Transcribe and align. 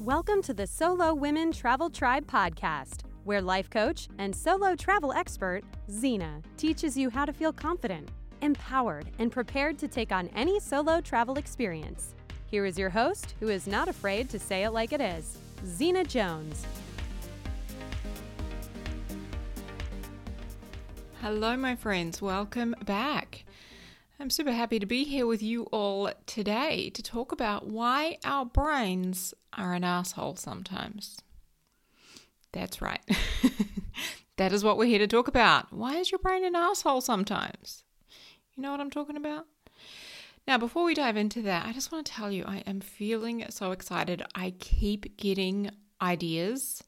Welcome 0.00 0.42
to 0.42 0.54
the 0.54 0.64
Solo 0.64 1.12
Women 1.12 1.50
Travel 1.50 1.90
Tribe 1.90 2.24
podcast, 2.24 3.00
where 3.24 3.42
life 3.42 3.68
coach 3.68 4.06
and 4.18 4.34
solo 4.34 4.76
travel 4.76 5.12
expert 5.12 5.64
Xena 5.90 6.40
teaches 6.56 6.96
you 6.96 7.10
how 7.10 7.24
to 7.24 7.32
feel 7.32 7.52
confident, 7.52 8.08
empowered, 8.40 9.06
and 9.18 9.32
prepared 9.32 9.76
to 9.80 9.88
take 9.88 10.12
on 10.12 10.28
any 10.36 10.60
solo 10.60 11.00
travel 11.00 11.36
experience. 11.36 12.14
Here 12.46 12.64
is 12.64 12.78
your 12.78 12.90
host, 12.90 13.34
who 13.40 13.48
is 13.48 13.66
not 13.66 13.88
afraid 13.88 14.28
to 14.30 14.38
say 14.38 14.62
it 14.62 14.70
like 14.70 14.92
it 14.92 15.00
is, 15.00 15.36
Xena 15.66 16.06
Jones. 16.06 16.64
Hello, 21.20 21.56
my 21.56 21.74
friends. 21.74 22.22
Welcome 22.22 22.76
back. 22.84 23.44
I'm 24.20 24.30
super 24.30 24.50
happy 24.50 24.80
to 24.80 24.86
be 24.86 25.04
here 25.04 25.28
with 25.28 25.44
you 25.44 25.64
all 25.64 26.10
today 26.26 26.90
to 26.90 27.02
talk 27.04 27.30
about 27.30 27.68
why 27.68 28.18
our 28.24 28.44
brains 28.44 29.32
are 29.52 29.74
an 29.74 29.84
asshole 29.84 30.34
sometimes. 30.34 31.20
That's 32.50 32.82
right. 32.82 33.00
that 34.36 34.52
is 34.52 34.64
what 34.64 34.76
we're 34.76 34.86
here 34.86 34.98
to 34.98 35.06
talk 35.06 35.28
about. 35.28 35.72
Why 35.72 35.94
is 35.98 36.10
your 36.10 36.18
brain 36.18 36.44
an 36.44 36.56
asshole 36.56 37.00
sometimes? 37.00 37.84
You 38.56 38.62
know 38.64 38.72
what 38.72 38.80
I'm 38.80 38.90
talking 38.90 39.16
about? 39.16 39.46
Now, 40.48 40.58
before 40.58 40.82
we 40.82 40.94
dive 40.94 41.16
into 41.16 41.40
that, 41.42 41.66
I 41.66 41.72
just 41.72 41.92
want 41.92 42.04
to 42.04 42.12
tell 42.12 42.32
you 42.32 42.42
I 42.44 42.64
am 42.66 42.80
feeling 42.80 43.44
so 43.50 43.70
excited. 43.70 44.24
I 44.34 44.50
keep 44.58 45.16
getting 45.16 45.70
ideas 46.02 46.82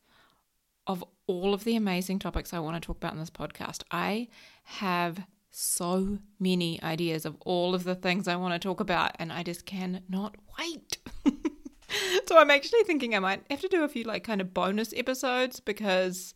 of 0.85 1.05
all 1.29 1.55
of 1.55 1.63
the 1.63 1.77
amazing 1.77 2.19
topics 2.19 2.53
I 2.53 2.59
want 2.59 2.83
to 2.83 2.85
talk 2.85 2.97
about 2.97 3.13
in 3.13 3.21
this 3.21 3.31
podcast. 3.31 3.85
I 3.93 4.27
have 4.65 5.21
so 5.51 6.19
many 6.39 6.83
ideas 6.83 7.25
of 7.25 7.37
all 7.45 7.75
of 7.75 7.85
the 7.85 7.95
things 7.95 8.29
I 8.29 8.37
want 8.37 8.55
to 8.55 8.59
talk 8.59 8.81
about, 8.81 9.17
and 9.19 9.33
I 9.33 9.43
just 9.43 9.67
cannot 9.67 10.37
wait. 10.59 10.99
so 12.27 12.39
I'm 12.39 12.51
actually 12.51 12.85
thinking 12.85 13.15
I 13.15 13.19
might 13.19 13.43
have 13.51 13.61
to 13.61 13.69
do 13.69 13.85
a 13.85 13.89
few 13.89 14.05
like 14.05 14.25
kind 14.25 14.41
of 14.41 14.55
bonus 14.55 14.95
episodes 14.97 15.61
because 15.61 16.35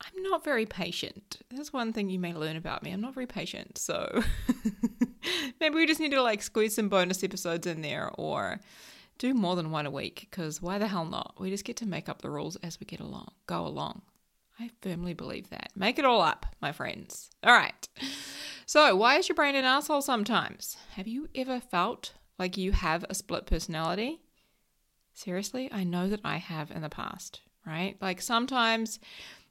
I'm 0.00 0.22
not 0.22 0.44
very 0.44 0.66
patient. 0.66 1.38
That's 1.50 1.72
one 1.72 1.92
thing 1.92 2.10
you 2.10 2.18
may 2.18 2.34
learn 2.34 2.56
about 2.56 2.82
me. 2.82 2.92
I'm 2.92 3.00
not 3.00 3.14
very 3.14 3.26
patient. 3.26 3.78
So 3.78 4.22
maybe 5.60 5.74
we 5.74 5.86
just 5.86 6.00
need 6.00 6.12
to 6.12 6.22
like 6.22 6.42
squeeze 6.42 6.74
some 6.74 6.88
bonus 6.88 7.24
episodes 7.24 7.66
in 7.66 7.82
there 7.82 8.10
or 8.14 8.60
do 9.18 9.34
more 9.34 9.56
than 9.56 9.70
one 9.70 9.86
a 9.86 9.90
week 9.90 10.28
because 10.30 10.62
why 10.62 10.78
the 10.78 10.88
hell 10.88 11.04
not? 11.04 11.34
We 11.38 11.50
just 11.50 11.64
get 11.64 11.76
to 11.78 11.86
make 11.86 12.08
up 12.08 12.22
the 12.22 12.30
rules 12.30 12.56
as 12.56 12.78
we 12.78 12.86
get 12.86 13.00
along, 13.00 13.32
go 13.46 13.66
along. 13.66 14.02
I 14.58 14.70
firmly 14.80 15.14
believe 15.14 15.50
that. 15.50 15.70
Make 15.76 15.98
it 15.98 16.04
all 16.04 16.20
up, 16.20 16.46
my 16.60 16.72
friends. 16.72 17.30
All 17.44 17.52
right. 17.52 17.88
So, 18.66 18.94
why 18.96 19.16
is 19.16 19.28
your 19.28 19.36
brain 19.36 19.54
an 19.54 19.64
asshole 19.64 20.02
sometimes? 20.02 20.76
Have 20.94 21.08
you 21.08 21.28
ever 21.34 21.58
felt 21.58 22.12
like 22.38 22.56
you 22.56 22.72
have 22.72 23.04
a 23.08 23.14
split 23.14 23.46
personality? 23.46 24.20
Seriously, 25.14 25.70
I 25.72 25.84
know 25.84 26.08
that 26.08 26.20
I 26.22 26.36
have 26.36 26.70
in 26.70 26.82
the 26.82 26.90
past, 26.90 27.40
right? 27.66 27.96
Like 28.00 28.20
sometimes, 28.20 29.00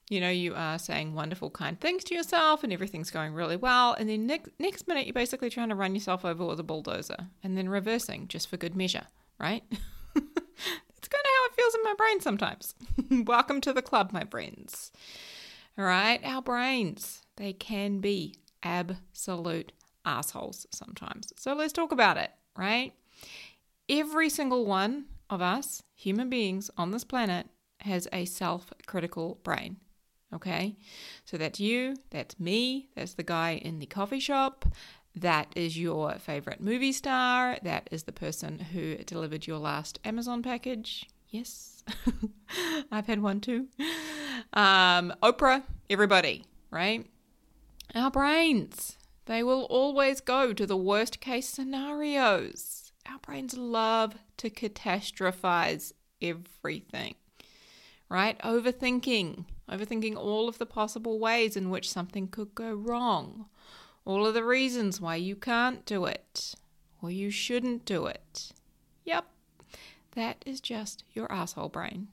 you 0.10 0.22
know, 0.22 0.30
you 0.30 0.54
are 0.56 0.78
saying 0.78 1.14
wonderful, 1.16 1.50
kind 1.50 1.80
things 1.80 2.04
to 2.06 2.16
yourself 2.16 2.64
and 2.64 2.72
everything's 2.72 3.10
going 3.10 3.34
really 3.34 3.58
well. 3.58 3.94
And 3.94 4.08
then 4.08 4.28
next, 4.28 4.52
next 4.60 4.88
minute, 4.88 5.08
you're 5.08 5.14
basically 5.14 5.50
trying 5.50 5.70
to 5.70 5.76
run 5.76 5.96
yourself 5.96 6.24
over 6.24 6.46
with 6.46 6.60
a 6.60 6.64
bulldozer 6.64 7.28
and 7.44 7.58
then 7.58 7.70
reversing 7.70 8.28
just 8.28 8.48
for 8.50 8.58
good 8.58 8.76
measure 8.76 9.08
right? 9.40 9.64
feels 11.58 11.76
in 11.76 11.84
my 11.84 11.94
brain 11.98 12.20
sometimes. 12.22 12.76
Welcome 13.26 13.62
to 13.62 13.74
the 13.74 13.82
club, 13.82 14.12
my 14.12 14.24
friends. 14.26 14.92
All 15.78 15.86
right, 15.86 16.20
our 16.24 16.42
brains, 16.42 17.24
they 17.38 17.54
can 17.54 18.00
be 18.00 18.36
absolute 18.64 19.72
assholes 20.06 20.68
sometimes. 20.72 21.34
So 21.36 21.54
let's 21.54 21.74
talk 21.74 21.92
about 21.92 22.18
it, 22.18 22.32
right? 22.58 22.94
Every 23.90 24.30
single 24.30 24.66
one 24.66 25.06
of 25.30 25.42
us, 25.42 25.82
human 25.96 26.30
beings 26.30 26.70
on 26.78 26.92
this 26.92 27.04
planet, 27.04 27.48
has 27.82 28.08
a 28.14 28.26
self 28.26 28.72
critical 28.86 29.40
brain. 29.44 29.78
Okay, 30.34 30.76
so 31.26 31.38
that's 31.38 31.60
you, 31.60 31.96
that's 32.10 32.40
me, 32.40 32.90
that's 32.96 33.14
the 33.14 33.24
guy 33.24 33.62
in 33.64 33.80
the 33.80 33.86
coffee 33.86 34.20
shop, 34.20 34.66
that 35.16 35.52
is 35.56 35.80
your 35.80 36.14
favorite 36.20 36.62
movie 36.62 36.92
star. 36.92 37.58
That 37.64 37.88
is 37.92 38.04
the 38.04 38.12
person 38.12 38.60
who 38.60 38.98
delivered 38.98 39.48
your 39.48 39.58
last 39.58 40.00
Amazon 40.06 40.44
package. 40.44 41.08
Yes, 41.30 41.84
I've 42.92 43.08
had 43.08 43.22
one 43.22 43.42
too. 43.42 43.68
Um, 44.54 45.14
Oprah, 45.22 45.64
everybody, 45.90 46.46
right? 46.72 47.06
Our 47.94 48.12
brains, 48.12 48.98
they 49.26 49.44
will 49.44 49.64
always 49.64 50.22
go 50.22 50.54
to 50.54 50.66
the 50.66 50.78
worst 50.78 51.20
case 51.20 51.50
scenarios. 51.50 52.92
Our 53.10 53.20
brains 53.20 53.58
love 53.58 54.16
to 54.38 54.50
catastrophize 54.50 55.94
everything, 56.22 57.16
right? 58.10 58.40
Overthinking, 58.40 59.46
overthinking 59.70 60.16
all 60.16 60.48
of 60.48 60.58
the 60.58 60.66
possible 60.66 61.20
ways 61.20 61.58
in 61.58 61.70
which 61.70 61.90
something 61.90 62.28
could 62.28 62.56
go 62.56 62.74
wrong 62.74 63.48
all 64.08 64.26
of 64.26 64.34
the 64.34 64.44
reasons 64.44 65.02
why 65.02 65.18
you 65.18 65.36
can't 65.36 65.86
do 65.86 66.06
it 66.06 66.56
or 67.02 67.12
you 67.12 67.30
shouldn't 67.30 67.84
do 67.84 68.06
it. 68.06 68.54
Yep, 69.04 69.26
that 70.18 70.44
is 70.46 70.60
just 70.60 71.04
your 71.14 71.32
asshole 71.32 71.70
brain. 71.70 72.10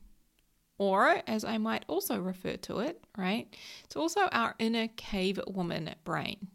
Or, 0.76 1.22
as 1.26 1.44
I 1.44 1.58
might 1.58 1.84
also 1.88 2.20
refer 2.20 2.56
to 2.56 2.80
it, 2.80 3.02
right? 3.16 3.54
It's 3.84 3.96
also 3.96 4.28
our 4.32 4.54
inner 4.58 4.88
cave 4.88 5.40
woman 5.46 5.94
brain. 6.04 6.48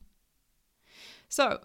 So, 1.29 1.61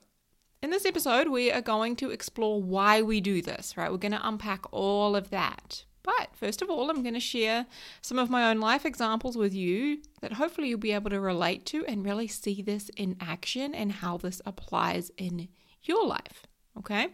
in 0.63 0.71
this 0.71 0.87
episode, 0.87 1.29
we 1.29 1.53
are 1.53 1.61
going 1.61 1.97
to 1.97 2.11
explore 2.11 2.63
why 2.63 3.03
we 3.03 3.21
do 3.21 3.43
this, 3.43 3.77
right? 3.77 3.91
We're 3.91 3.99
going 3.99 4.13
to 4.13 4.29
unpack 4.29 4.65
all 4.73 5.15
of 5.15 5.31
that. 5.31 5.85
But 6.03 6.31
first 6.35 6.63
of 6.63 6.71
all, 6.71 6.91
I'm 6.91 7.03
going 7.03 7.15
to 7.15 7.21
share 7.21 7.67
some 8.01 8.19
of 8.19 8.31
my 8.31 8.51
own 8.51 8.61
life 8.61 8.87
examples 8.87 9.37
with 9.37 9.53
you 9.53 9.99
that 10.21 10.35
hopefully 10.35 10.69
you'll 10.69 10.79
be 10.79 10.93
able 10.93 11.11
to 11.11 11.21
relate 11.21 11.67
to 11.67 11.85
and 11.87 12.05
really 12.05 12.29
see 12.29 12.63
this 12.63 12.91
in 12.97 13.17
action 13.21 13.75
and 13.75 13.91
how 13.91 14.17
this 14.17 14.41
applies 14.47 15.11
in 15.17 15.49
your 15.83 16.07
life. 16.07 16.47
Okay? 16.79 17.09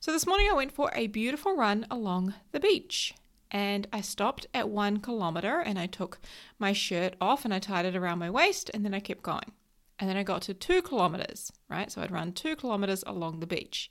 So 0.00 0.12
this 0.12 0.28
morning 0.28 0.48
I 0.48 0.54
went 0.54 0.70
for 0.70 0.92
a 0.94 1.08
beautiful 1.08 1.56
run 1.56 1.84
along 1.90 2.34
the 2.52 2.60
beach. 2.60 3.14
And 3.50 3.88
I 3.92 4.00
stopped 4.00 4.46
at 4.54 4.68
one 4.68 4.98
kilometer 4.98 5.58
and 5.58 5.76
I 5.76 5.86
took 5.86 6.20
my 6.58 6.72
shirt 6.72 7.16
off 7.20 7.44
and 7.44 7.52
I 7.52 7.58
tied 7.58 7.84
it 7.84 7.96
around 7.96 8.20
my 8.20 8.30
waist 8.30 8.70
and 8.72 8.84
then 8.84 8.94
I 8.94 9.00
kept 9.00 9.22
going. 9.22 9.52
And 9.98 10.08
then 10.08 10.16
I 10.16 10.22
got 10.22 10.42
to 10.42 10.54
two 10.54 10.82
kilometers, 10.82 11.50
right? 11.68 11.90
So 11.90 12.00
I'd 12.00 12.12
run 12.12 12.32
two 12.32 12.54
kilometers 12.54 13.02
along 13.08 13.40
the 13.40 13.46
beach. 13.46 13.90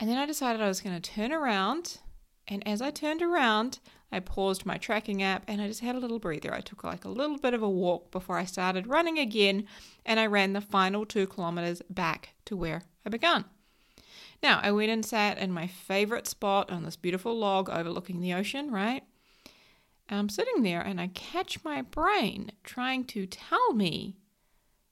And 0.00 0.10
then 0.10 0.18
I 0.18 0.26
decided 0.26 0.60
I 0.60 0.66
was 0.66 0.80
going 0.80 1.00
to 1.00 1.10
turn 1.10 1.32
around 1.32 1.98
and 2.48 2.66
as 2.66 2.82
I 2.82 2.90
turned 2.90 3.22
around, 3.22 3.78
I 4.10 4.18
paused 4.18 4.66
my 4.66 4.76
tracking 4.76 5.22
app 5.22 5.44
and 5.46 5.62
I 5.62 5.68
just 5.68 5.80
had 5.80 5.94
a 5.94 6.00
little 6.00 6.18
breather. 6.18 6.52
I 6.52 6.60
took 6.60 6.82
like 6.82 7.04
a 7.04 7.08
little 7.08 7.38
bit 7.38 7.54
of 7.54 7.62
a 7.62 7.70
walk 7.70 8.10
before 8.10 8.38
I 8.38 8.44
started 8.44 8.88
running 8.88 9.20
again 9.20 9.66
and 10.04 10.18
I 10.18 10.26
ran 10.26 10.52
the 10.52 10.60
final 10.60 11.06
two 11.06 11.28
kilometers 11.28 11.80
back 11.88 12.30
to 12.46 12.56
where 12.56 12.82
I 13.06 13.10
began. 13.10 13.44
Now, 14.42 14.60
I 14.62 14.72
went 14.72 14.90
and 14.90 15.04
sat 15.04 15.38
in 15.38 15.52
my 15.52 15.66
favorite 15.66 16.26
spot 16.26 16.70
on 16.70 16.82
this 16.82 16.96
beautiful 16.96 17.36
log 17.36 17.70
overlooking 17.70 18.20
the 18.20 18.34
ocean, 18.34 18.70
right? 18.70 19.04
And 20.08 20.18
I'm 20.18 20.28
sitting 20.28 20.62
there 20.62 20.80
and 20.80 21.00
I 21.00 21.08
catch 21.08 21.62
my 21.64 21.82
brain 21.82 22.50
trying 22.64 23.04
to 23.04 23.26
tell 23.26 23.72
me 23.72 24.16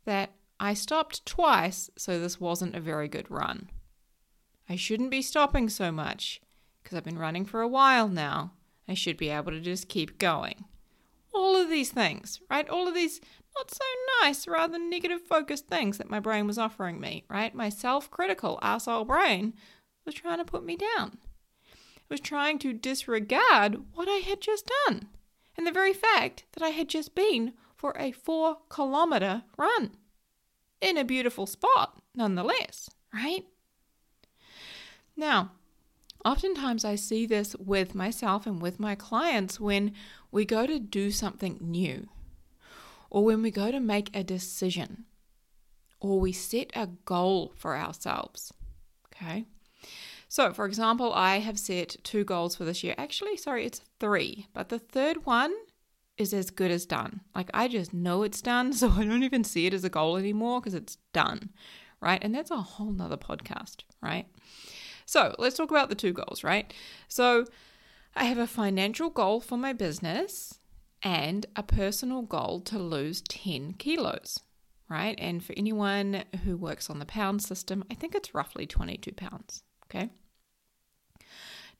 that 0.05 0.33
I 0.61 0.75
stopped 0.75 1.27
twice, 1.27 1.91
so 1.97 2.21
this 2.21 2.39
wasn't 2.41 2.77
a 2.77 2.81
very 2.81 3.09
good 3.09 3.31
run. 3.31 3.71
I 4.69 4.77
shouldn't 4.77 5.11
be 5.11 5.23
stopping 5.23 5.69
so 5.69 5.91
much 5.91 6.41
because 6.83 6.97
I've 6.97 7.05
been 7.05 7.19
running 7.19 7.45
for 7.45 7.61
a 7.61 7.69
while 7.69 8.09
now. 8.09 8.53
I 8.87 8.95
should 8.95 9.17
be 9.17 9.31
able 9.31 9.53
to 9.53 9.61
just 9.61 9.89
keep 9.89 10.19
going. 10.19 10.65
All 11.33 11.57
of 11.57 11.69
these 11.69 11.91
things, 11.91 12.41
right? 12.51 12.69
All 12.69 12.87
of 12.87 12.95
these 12.95 13.21
not 13.57 13.71
so 13.71 13.85
nice, 14.23 14.47
rather 14.47 14.79
negative 14.79 15.23
focused 15.23 15.67
things 15.67 15.99
that 15.99 16.11
my 16.11 16.21
brain 16.21 16.47
was 16.47 16.59
offering 16.59 17.01
me, 17.01 17.25
right? 17.29 17.55
My 17.55 17.69
self 17.69 18.11
critical 18.11 18.59
asshole 18.63 19.05
brain 19.05 19.55
was 20.05 20.15
trying 20.15 20.39
to 20.39 20.45
put 20.45 20.65
me 20.65 20.77
down. 20.77 21.19
It 21.67 22.11
was 22.11 22.21
trying 22.21 22.59
to 22.61 22.73
disregard 22.73 23.83
what 23.95 24.09
I 24.09 24.17
had 24.17 24.41
just 24.41 24.71
done 24.87 25.09
and 25.57 25.67
the 25.67 25.73
very 25.73 25.93
fact 25.93 26.45
that 26.53 26.63
I 26.63 26.71
had 26.71 26.89
just 26.89 27.15
been 27.15 27.53
for 27.77 27.95
a 27.99 28.13
four 28.13 28.59
kilometer 28.69 29.45
run 29.57 29.93
in 30.81 30.97
a 30.97 31.05
beautiful 31.05 31.47
spot, 31.47 32.01
nonetheless, 32.15 32.91
right? 33.13 33.45
Now, 35.17 35.53
Oftentimes, 36.25 36.85
I 36.85 36.97
see 36.97 37.25
this 37.25 37.57
with 37.57 37.95
myself 37.95 38.47
and 38.47 38.61
with 38.61 38.79
my 38.79 38.95
clients 38.95 39.59
when 39.59 39.93
we 40.31 40.45
go 40.45 40.67
to 40.67 40.79
do 40.79 41.11
something 41.11 41.59
new, 41.63 42.09
or 43.11 43.25
when 43.25 43.43
we 43.43 43.51
go 43.51 43.71
to 43.71 43.81
make 43.81 44.15
a 44.15 44.25
decision, 44.25 45.05
or 46.01 46.19
we 46.19 46.33
set 46.33 46.71
a 46.75 46.87
goal 47.05 47.53
for 47.57 47.77
ourselves. 47.77 48.53
Okay. 49.07 49.45
So, 50.29 50.53
for 50.53 50.65
example, 50.65 51.13
I 51.13 51.41
have 51.41 51.59
set 51.59 51.97
two 52.05 52.25
goals 52.25 52.55
for 52.55 52.65
this 52.65 52.85
year. 52.85 52.95
Actually, 52.97 53.37
sorry, 53.37 53.67
it's 53.67 53.83
three, 53.99 54.47
but 54.55 54.69
the 54.69 54.79
third 54.79 55.27
one 55.27 55.53
is 56.17 56.33
as 56.33 56.51
good 56.51 56.71
as 56.71 56.87
done. 56.87 57.21
Like, 57.35 57.51
I 57.53 57.67
just 57.67 57.93
know 57.93 58.23
it's 58.23 58.41
done, 58.41 58.73
so 58.75 58.91
I 58.91 59.05
don't 59.05 59.25
even 59.25 59.43
see 59.43 59.67
it 59.67 59.75
as 59.75 59.85
a 59.85 59.91
goal 59.91 60.17
anymore 60.17 60.61
because 60.61 60.75
it's 60.75 60.99
done, 61.13 61.51
right? 62.01 62.23
And 62.23 62.35
that's 62.35 62.53
a 62.53 62.59
whole 62.59 62.93
nother 62.93 63.17
podcast, 63.17 63.79
right? 64.01 64.27
So 65.05 65.35
let's 65.39 65.57
talk 65.57 65.71
about 65.71 65.89
the 65.89 65.97
two 65.97 66.13
goals, 66.13 66.45
right? 66.45 66.73
So 67.09 67.47
I 68.15 68.25
have 68.25 68.39
a 68.39 68.47
financial 68.47 69.11
goal 69.11 69.41
for 69.41 69.59
my 69.59 69.73
business 69.73 70.60
and 71.03 71.47
a 71.57 71.63
personal 71.63 72.23
goal 72.23 72.61
to 72.63 72.79
lose 72.79 73.23
10 73.23 73.75
kilos, 73.75 74.41
right? 74.89 75.19
And 75.19 75.43
for 75.43 75.55
anyone 75.57 76.25
who 76.45 76.57
works 76.57 76.91
on 76.91 76.99
the 76.99 77.07
pound 77.07 77.43
system, 77.43 77.85
I 77.91 77.95
think 77.95 78.15
it's 78.15 78.35
roughly 78.35 78.67
22 78.67 79.13
pounds, 79.13 79.63
okay? 79.87 80.11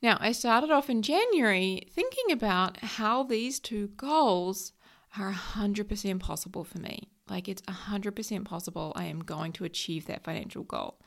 Now, 0.01 0.17
I 0.19 0.31
started 0.31 0.71
off 0.71 0.89
in 0.89 1.03
January 1.03 1.87
thinking 1.91 2.31
about 2.31 2.77
how 2.77 3.23
these 3.23 3.59
two 3.59 3.89
goals 3.89 4.73
are 5.17 5.31
100% 5.31 6.19
possible 6.19 6.63
for 6.63 6.79
me. 6.79 7.09
Like 7.29 7.47
it's 7.47 7.61
100% 7.61 8.43
possible 8.43 8.91
I 8.95 9.05
am 9.05 9.19
going 9.19 9.53
to 9.53 9.63
achieve 9.63 10.05
that 10.07 10.23
financial 10.23 10.63
goal. 10.63 10.99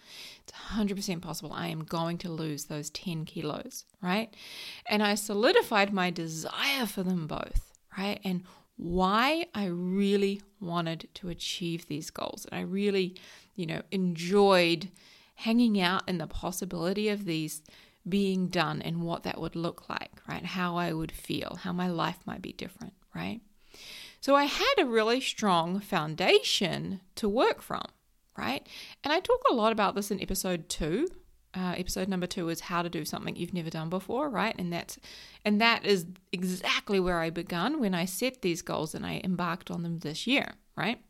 It's 0.42 0.52
100% 0.52 1.20
possible 1.20 1.52
I 1.52 1.68
am 1.68 1.84
going 1.84 2.16
to 2.18 2.30
lose 2.30 2.64
those 2.64 2.88
10 2.90 3.26
kilos, 3.26 3.84
right? 4.00 4.34
And 4.88 5.02
I 5.02 5.16
solidified 5.16 5.92
my 5.92 6.10
desire 6.10 6.86
for 6.86 7.02
them 7.02 7.26
both, 7.26 7.73
right? 7.96 8.20
And 8.24 8.42
why 8.76 9.46
I 9.54 9.66
really 9.66 10.42
wanted 10.60 11.08
to 11.14 11.28
achieve 11.28 11.86
these 11.86 12.10
goals. 12.10 12.46
And 12.46 12.58
I 12.58 12.62
really, 12.62 13.16
you 13.54 13.66
know, 13.66 13.82
enjoyed 13.90 14.90
hanging 15.36 15.80
out 15.80 16.08
in 16.08 16.18
the 16.18 16.26
possibility 16.26 17.08
of 17.08 17.24
these 17.24 17.62
being 18.08 18.48
done 18.48 18.82
and 18.82 19.02
what 19.02 19.22
that 19.22 19.40
would 19.40 19.56
look 19.56 19.88
like, 19.88 20.20
right? 20.28 20.44
How 20.44 20.76
I 20.76 20.92
would 20.92 21.12
feel, 21.12 21.58
how 21.62 21.72
my 21.72 21.88
life 21.88 22.18
might 22.26 22.42
be 22.42 22.52
different, 22.52 22.92
right? 23.14 23.40
So 24.20 24.34
I 24.34 24.44
had 24.44 24.74
a 24.78 24.86
really 24.86 25.20
strong 25.20 25.80
foundation 25.80 27.00
to 27.16 27.28
work 27.28 27.62
from, 27.62 27.84
right? 28.36 28.66
And 29.02 29.12
I 29.12 29.20
talk 29.20 29.40
a 29.50 29.54
lot 29.54 29.72
about 29.72 29.94
this 29.94 30.10
in 30.10 30.20
episode 30.20 30.68
two. 30.68 31.08
Uh, 31.56 31.74
episode 31.76 32.08
number 32.08 32.26
two 32.26 32.48
is 32.48 32.60
how 32.60 32.82
to 32.82 32.88
do 32.88 33.04
something 33.04 33.36
you've 33.36 33.54
never 33.54 33.70
done 33.70 33.88
before, 33.88 34.28
right? 34.28 34.54
And 34.58 34.72
that's 34.72 34.98
and 35.44 35.60
that 35.60 35.84
is 35.84 36.06
exactly 36.32 36.98
where 36.98 37.20
I 37.20 37.30
begun 37.30 37.78
when 37.78 37.94
I 37.94 38.06
set 38.06 38.42
these 38.42 38.60
goals 38.62 38.94
and 38.94 39.06
I 39.06 39.20
embarked 39.22 39.70
on 39.70 39.82
them 39.82 40.00
this 40.00 40.26
year, 40.26 40.54
right? 40.76 41.00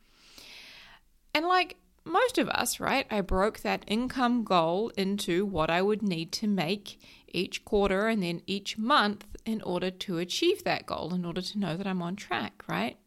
And 1.35 1.47
like 1.47 1.77
most 2.05 2.39
of 2.39 2.49
us, 2.51 2.79
right, 2.79 3.07
I 3.11 3.23
broke 3.23 3.61
that 3.61 3.85
income 3.87 4.45
goal 4.45 4.91
into 4.97 5.47
what 5.47 5.71
I 5.71 5.81
would 5.81 6.03
need 6.03 6.33
to 6.33 6.47
make 6.47 7.01
each 7.29 7.65
quarter 7.65 8.09
and 8.09 8.23
then 8.23 8.43
each 8.47 8.79
month 8.79 9.27
in 9.45 9.63
order 9.63 9.91
to 9.91 10.19
achieve 10.19 10.65
that 10.65 10.87
goal, 10.87 11.13
in 11.15 11.25
order 11.25 11.41
to 11.41 11.59
know 11.59 11.77
that 11.77 11.87
I'm 11.87 12.03
on 12.03 12.17
track, 12.17 12.63
right? 12.69 12.99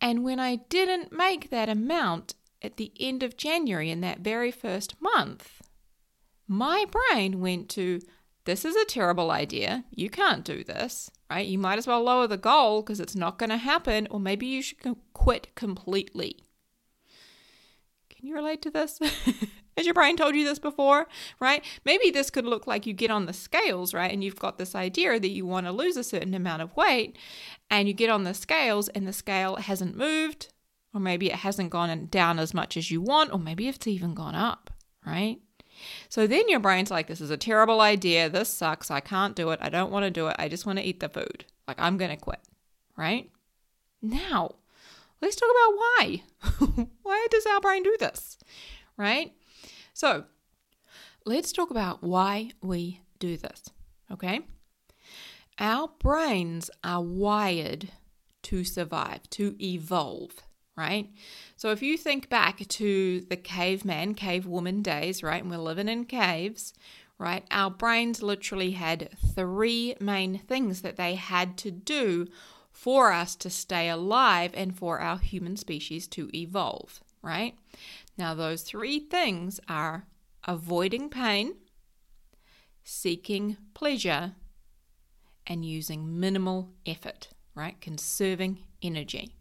And 0.00 0.24
when 0.24 0.40
I 0.40 0.56
didn't 0.56 1.12
make 1.12 1.50
that 1.50 1.68
amount 1.68 2.34
at 2.60 2.76
the 2.76 2.92
end 2.98 3.22
of 3.22 3.36
January 3.36 3.90
in 3.90 4.00
that 4.00 4.20
very 4.20 4.50
first 4.50 5.00
month, 5.00 5.61
my 6.52 6.84
brain 7.10 7.40
went 7.40 7.68
to, 7.70 8.00
This 8.44 8.64
is 8.64 8.76
a 8.76 8.84
terrible 8.84 9.30
idea. 9.30 9.84
You 9.90 10.10
can't 10.10 10.44
do 10.44 10.62
this, 10.62 11.10
right? 11.30 11.46
You 11.46 11.58
might 11.58 11.78
as 11.78 11.86
well 11.86 12.02
lower 12.02 12.26
the 12.26 12.36
goal 12.36 12.82
because 12.82 13.00
it's 13.00 13.16
not 13.16 13.38
going 13.38 13.50
to 13.50 13.56
happen, 13.56 14.06
or 14.10 14.20
maybe 14.20 14.46
you 14.46 14.62
should 14.62 14.78
quit 15.14 15.54
completely. 15.54 16.36
Can 18.10 18.26
you 18.26 18.34
relate 18.34 18.62
to 18.62 18.70
this? 18.70 18.98
Has 19.76 19.86
your 19.86 19.94
brain 19.94 20.18
told 20.18 20.34
you 20.34 20.44
this 20.44 20.58
before, 20.58 21.06
right? 21.40 21.64
Maybe 21.86 22.10
this 22.10 22.28
could 22.28 22.44
look 22.44 22.66
like 22.66 22.86
you 22.86 22.92
get 22.92 23.10
on 23.10 23.24
the 23.24 23.32
scales, 23.32 23.94
right? 23.94 24.12
And 24.12 24.22
you've 24.22 24.38
got 24.38 24.58
this 24.58 24.74
idea 24.74 25.18
that 25.18 25.30
you 25.30 25.46
want 25.46 25.64
to 25.66 25.72
lose 25.72 25.96
a 25.96 26.04
certain 26.04 26.34
amount 26.34 26.60
of 26.60 26.76
weight, 26.76 27.16
and 27.70 27.88
you 27.88 27.94
get 27.94 28.10
on 28.10 28.24
the 28.24 28.34
scales 28.34 28.88
and 28.88 29.08
the 29.08 29.14
scale 29.14 29.56
hasn't 29.56 29.96
moved, 29.96 30.52
or 30.92 31.00
maybe 31.00 31.28
it 31.28 31.36
hasn't 31.36 31.70
gone 31.70 32.06
down 32.06 32.38
as 32.38 32.52
much 32.52 32.76
as 32.76 32.90
you 32.90 33.00
want, 33.00 33.32
or 33.32 33.38
maybe 33.38 33.66
it's 33.68 33.86
even 33.86 34.12
gone 34.12 34.34
up, 34.34 34.70
right? 35.06 35.38
So 36.08 36.26
then 36.26 36.48
your 36.48 36.60
brain's 36.60 36.90
like, 36.90 37.06
this 37.06 37.20
is 37.20 37.30
a 37.30 37.36
terrible 37.36 37.80
idea. 37.80 38.28
This 38.28 38.48
sucks. 38.48 38.90
I 38.90 39.00
can't 39.00 39.36
do 39.36 39.50
it. 39.50 39.58
I 39.62 39.68
don't 39.68 39.90
want 39.90 40.04
to 40.04 40.10
do 40.10 40.28
it. 40.28 40.36
I 40.38 40.48
just 40.48 40.66
want 40.66 40.78
to 40.78 40.84
eat 40.84 41.00
the 41.00 41.08
food. 41.08 41.44
Like, 41.66 41.80
I'm 41.80 41.96
going 41.96 42.10
to 42.10 42.16
quit, 42.16 42.40
right? 42.96 43.30
Now, 44.00 44.56
let's 45.20 45.36
talk 45.36 45.48
about 45.50 45.76
why. 45.76 46.22
why 47.02 47.26
does 47.30 47.46
our 47.46 47.60
brain 47.60 47.82
do 47.82 47.96
this, 47.98 48.38
right? 48.96 49.32
So, 49.94 50.24
let's 51.24 51.52
talk 51.52 51.70
about 51.70 52.02
why 52.02 52.50
we 52.62 53.00
do 53.18 53.36
this, 53.36 53.70
okay? 54.10 54.40
Our 55.58 55.88
brains 55.98 56.70
are 56.82 57.02
wired 57.02 57.90
to 58.42 58.64
survive, 58.64 59.28
to 59.30 59.54
evolve, 59.62 60.42
right? 60.76 61.10
So 61.56 61.70
if 61.70 61.82
you 61.82 61.96
think 61.96 62.28
back 62.28 62.66
to 62.66 63.20
the 63.20 63.36
caveman, 63.36 64.14
cavewoman 64.14 64.82
days, 64.82 65.22
right, 65.22 65.42
and 65.42 65.50
we're 65.50 65.58
living 65.58 65.88
in 65.88 66.04
caves, 66.04 66.72
right, 67.18 67.44
our 67.50 67.70
brains 67.70 68.22
literally 68.22 68.72
had 68.72 69.10
three 69.34 69.94
main 70.00 70.38
things 70.38 70.82
that 70.82 70.96
they 70.96 71.14
had 71.14 71.56
to 71.58 71.70
do 71.70 72.26
for 72.70 73.12
us 73.12 73.36
to 73.36 73.50
stay 73.50 73.88
alive 73.88 74.50
and 74.54 74.76
for 74.76 74.98
our 74.98 75.18
human 75.18 75.56
species 75.56 76.08
to 76.08 76.30
evolve, 76.34 77.00
right? 77.22 77.54
Now, 78.16 78.34
those 78.34 78.62
three 78.62 78.98
things 78.98 79.60
are 79.68 80.06
avoiding 80.48 81.08
pain, 81.10 81.54
seeking 82.82 83.56
pleasure, 83.74 84.32
and 85.46 85.64
using 85.64 86.18
minimal 86.18 86.70
effort, 86.86 87.28
right? 87.54 87.80
Conserving 87.80 88.60
energy. 88.82 89.34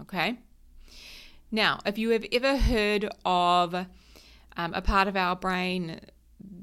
Okay? 0.00 0.38
Now, 1.50 1.80
if 1.86 1.98
you 1.98 2.10
have 2.10 2.26
ever 2.32 2.56
heard 2.56 3.08
of 3.24 3.74
um, 3.74 4.74
a 4.74 4.82
part 4.82 5.08
of 5.08 5.16
our 5.16 5.34
brain 5.34 6.00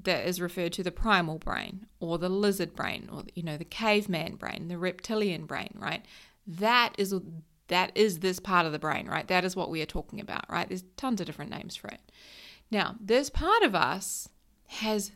that 0.03 0.27
is 0.27 0.39
referred 0.39 0.73
to 0.73 0.83
the 0.83 0.91
primal 0.91 1.39
brain 1.39 1.87
or 1.99 2.17
the 2.17 2.29
lizard 2.29 2.75
brain 2.75 3.09
or 3.11 3.23
you 3.33 3.43
know 3.43 3.57
the 3.57 3.65
caveman 3.65 4.35
brain, 4.35 4.67
the 4.67 4.77
reptilian 4.77 5.45
brain, 5.45 5.73
right? 5.75 6.05
That 6.45 6.93
is 6.97 7.13
that 7.67 7.91
is 7.95 8.19
this 8.19 8.39
part 8.39 8.65
of 8.65 8.71
the 8.71 8.79
brain, 8.79 9.07
right? 9.07 9.27
That 9.27 9.43
is 9.43 9.55
what 9.55 9.69
we 9.69 9.81
are 9.81 9.87
talking 9.87 10.19
about, 10.19 10.45
right? 10.49 10.67
There's 10.67 10.83
tons 10.97 11.19
of 11.19 11.25
different 11.25 11.51
names 11.51 11.75
for 11.75 11.87
it. 11.87 12.01
Now, 12.69 12.95
this 12.99 13.29
part 13.29 13.63
of 13.63 13.73
us 13.73 14.29
has 14.67 15.11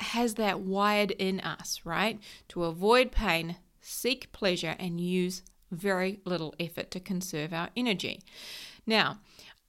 has 0.00 0.34
that 0.34 0.60
wired 0.60 1.12
in 1.12 1.40
us, 1.40 1.80
right? 1.84 2.18
To 2.48 2.64
avoid 2.64 3.12
pain, 3.12 3.56
seek 3.80 4.32
pleasure, 4.32 4.74
and 4.78 5.00
use 5.00 5.42
very 5.72 6.20
little 6.24 6.54
effort 6.60 6.90
to 6.92 7.00
conserve 7.00 7.52
our 7.52 7.70
energy. 7.76 8.22
Now, 8.86 9.18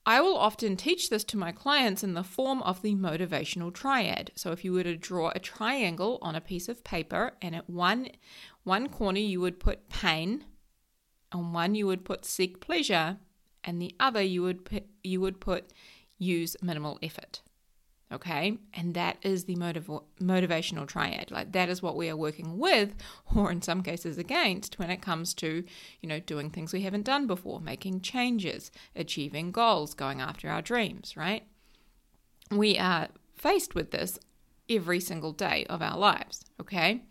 I 0.06 0.20
will 0.20 0.36
often 0.36 0.76
teach 0.76 1.08
this 1.08 1.24
to 1.24 1.38
my 1.38 1.50
clients 1.50 2.04
in 2.04 2.12
the 2.12 2.22
form 2.22 2.62
of 2.62 2.82
the 2.82 2.94
motivational 2.94 3.72
triad. 3.72 4.32
So 4.34 4.52
if 4.52 4.62
you 4.62 4.72
were 4.72 4.82
to 4.82 4.96
draw 4.96 5.32
a 5.34 5.38
triangle 5.38 6.18
on 6.20 6.34
a 6.34 6.42
piece 6.42 6.68
of 6.68 6.84
paper 6.84 7.32
and 7.40 7.54
at 7.54 7.70
one 7.70 8.08
one 8.64 8.88
corner 8.88 9.18
you 9.18 9.40
would 9.40 9.60
put 9.60 9.88
pain, 9.88 10.44
on 11.32 11.52
one 11.52 11.74
you 11.74 11.86
would 11.86 12.04
put 12.04 12.24
seek 12.24 12.60
pleasure, 12.60 13.18
and 13.62 13.80
the 13.80 13.94
other 13.98 14.22
you 14.22 14.42
would 14.42 14.64
put, 14.64 14.84
you 15.02 15.20
would 15.20 15.40
put 15.40 15.72
use 16.18 16.56
minimal 16.62 16.98
effort. 17.02 17.42
Okay, 18.12 18.58
and 18.74 18.94
that 18.94 19.16
is 19.22 19.44
the 19.44 19.56
motiv- 19.56 19.88
motivational 20.20 20.86
triad. 20.86 21.30
Like 21.30 21.52
that 21.52 21.68
is 21.68 21.82
what 21.82 21.96
we 21.96 22.08
are 22.08 22.16
working 22.16 22.58
with, 22.58 22.94
or 23.34 23.50
in 23.50 23.62
some 23.62 23.82
cases 23.82 24.18
against, 24.18 24.78
when 24.78 24.90
it 24.90 25.02
comes 25.02 25.34
to 25.34 25.64
you 26.00 26.08
know 26.08 26.20
doing 26.20 26.50
things 26.50 26.72
we 26.72 26.82
haven't 26.82 27.06
done 27.06 27.26
before, 27.26 27.60
making 27.60 28.02
changes, 28.02 28.70
achieving 28.94 29.50
goals, 29.50 29.94
going 29.94 30.20
after 30.20 30.48
our 30.48 30.62
dreams. 30.62 31.16
Right? 31.16 31.44
We 32.50 32.78
are 32.78 33.08
faced 33.34 33.74
with 33.74 33.90
this 33.90 34.18
every 34.68 35.00
single 35.00 35.32
day 35.32 35.66
of 35.68 35.82
our 35.82 35.98
lives. 35.98 36.44
Okay, 36.60 37.02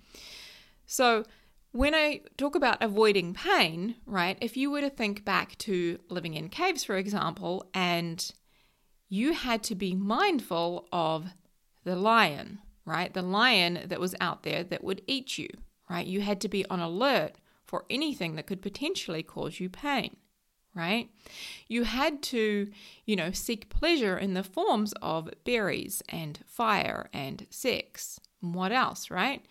so 0.85 1.25
when 1.71 1.95
I 1.95 2.21
talk 2.38 2.55
about 2.55 2.83
avoiding 2.83 3.33
pain, 3.33 3.95
right, 4.05 4.38
if 4.41 4.55
you 4.55 4.69
were 4.69 4.81
to 4.81 4.91
think 4.91 5.25
back 5.25 5.57
to 5.57 5.97
living 6.07 6.35
in 6.35 6.50
caves, 6.50 6.83
for 6.83 6.97
example, 6.97 7.67
and 7.73 8.31
you 9.13 9.34
had 9.34 9.62
to 9.62 9.75
be 9.75 9.93
mindful 9.93 10.88
of 10.91 11.27
the 11.84 11.96
lion, 11.96 12.58
right? 12.84 13.13
The 13.13 13.22
lion 13.22 13.82
that 13.86 14.00
was 14.00 14.15
out 14.20 14.41
there 14.41 14.63
that 14.63 14.84
would 14.84 15.03
eat 15.05 15.38
you, 15.38 15.50
right? 15.88 16.08
You 16.08 16.22
had 16.22 16.41
to 16.41 16.50
be 16.50 16.65
on 16.65 16.79
alert 16.79 17.34
for 17.63 17.86
anything 17.91 18.36
that 18.36 18.48
could 18.48 18.60
potentially 18.60 19.22
cause 19.22 19.60
you 19.60 19.70
pain, 19.70 20.15
right? 20.74 21.12
You 21.67 21.84
had 21.84 22.24
to, 22.24 22.72
you 23.05 23.15
know, 23.15 23.29
seek 23.32 23.70
pleasure 23.70 24.17
in 24.17 24.34
the 24.34 24.41
forms 24.41 24.96
of 25.00 25.29
berries 25.46 26.01
and 26.10 26.39
fire 26.48 27.08
and 27.13 27.46
sex. 27.51 28.20
What 28.41 28.72
else, 28.72 29.12
right? 29.12 29.46